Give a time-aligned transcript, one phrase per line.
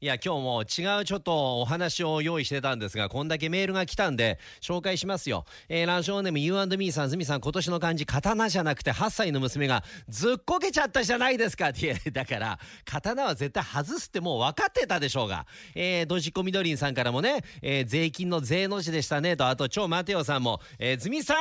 [0.00, 11.70] いや今日も違うちょっとお話を用意してたんですがこんだけメールが来たんで紹介しますよ、えー、ラジオネーム U&Me さんズミさん今年の漢字刀じゃなくて8歳の娘がずっこけちゃったじゃないですか。
[11.70, 15.46] ってだから刀は絶対外すってもう分かってたでしょうが。
[15.74, 19.36] えー、ドジコミドリンさんからもね、えー、税金の税の字でしたね。
[19.36, 21.34] とあと超マテオさんも、えー、ズミさ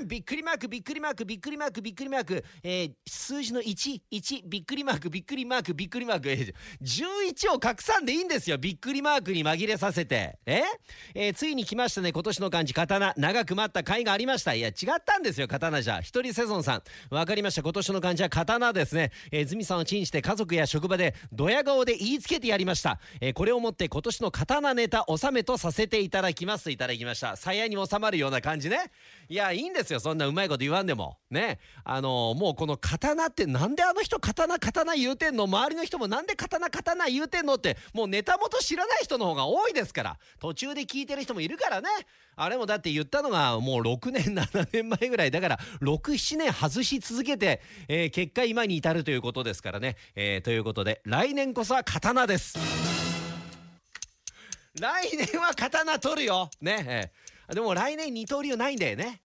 [0.00, 8.58] んびっくりマークびっくりマークびっくりマークびっくりマーク、えー、数字の11びっくりマークびっくりマークびっくりマーク、えー、11を拡散んでいいんですよ。
[8.58, 10.38] びっくりマークに紛れさせて。
[10.44, 10.62] え？
[11.14, 12.12] えー、ついに来ましたね。
[12.12, 12.74] 今年の漢字。
[12.74, 13.14] 刀。
[13.16, 14.54] 長く待った甲斐がありました。
[14.54, 15.48] いや違ったんですよ。
[15.48, 16.00] 刀じゃ。
[16.00, 16.82] 一人セゾンさん。
[17.08, 17.62] 分かりました。
[17.62, 26.64] 今年の漢字は刀ですね、えー、ズミさんをチンして家族や職場でドヤ顔で言いつけてやりました、えー、これをもって今年の刀ネタ納めとさせていただきます。
[26.64, 27.36] といただきました。
[27.36, 28.92] 鞘に収まるような感じね。
[29.28, 30.00] いやいいんですよ。
[30.00, 31.18] そんなうまいこと言わんでも。
[31.30, 31.58] ね。
[31.84, 35.44] あのー、もうこの刀ってなんであの人刀刀言うてんの？
[35.44, 37.54] 周りの人もなんで刀刀言うてんの？
[37.54, 40.18] ってもうネタたもと知らない人の方が多いですから。
[40.40, 41.88] 途中で聞いてる人もいるからね。
[42.34, 45.30] あれもだって言ったのがもう6年7年前ぐらい。
[45.30, 52.58] だから67年外し続けて、えー、結果今に至るということですからね、えー、ということで来年こそは刀です。
[54.80, 56.48] 来年は刀取るよ。
[56.60, 57.12] ね、
[57.48, 59.20] えー、でも来年二刀流ないんだよね。